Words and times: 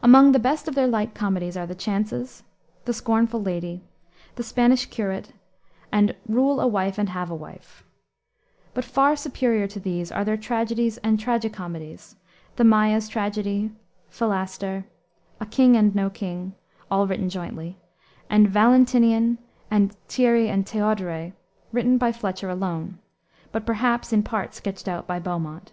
Among 0.00 0.30
the 0.30 0.38
best 0.38 0.68
of 0.68 0.76
their 0.76 0.86
light 0.86 1.12
comedies 1.12 1.56
are 1.56 1.66
The 1.66 1.74
Chances, 1.74 2.44
The 2.84 2.92
Scornful 2.94 3.42
Lady, 3.42 3.82
The 4.36 4.44
Spanish 4.44 4.86
Curate, 4.86 5.32
and 5.90 6.14
Rule 6.28 6.60
a 6.60 6.68
Wife 6.68 6.98
and 6.98 7.08
Have 7.08 7.32
a 7.32 7.34
Wife. 7.34 7.82
But 8.74 8.84
far 8.84 9.16
superior 9.16 9.66
to 9.66 9.80
these 9.80 10.12
are 10.12 10.24
their 10.24 10.36
tragedies 10.36 10.98
and 10.98 11.18
tragi 11.18 11.48
comedies, 11.48 12.14
The 12.54 12.62
Maia's 12.62 13.08
Tragedy, 13.08 13.72
Philaster, 14.08 14.84
A 15.40 15.46
King 15.46 15.74
and 15.76 15.96
No 15.96 16.10
King 16.10 16.54
all 16.88 17.08
written 17.08 17.28
jointly 17.28 17.76
and 18.30 18.48
Valentinian 18.48 19.38
and 19.68 19.94
Thierry 20.06 20.48
and 20.48 20.64
Theodoret, 20.64 21.32
written 21.72 21.98
by 21.98 22.12
Fletcher 22.12 22.50
alone, 22.50 23.00
but 23.50 23.66
perhaps, 23.66 24.12
in 24.12 24.22
part, 24.22 24.54
sketched 24.54 24.86
out 24.86 25.08
by 25.08 25.18
Beaumont. 25.18 25.72